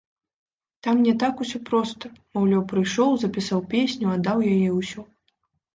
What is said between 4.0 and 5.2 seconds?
аддаў яе і ўсё.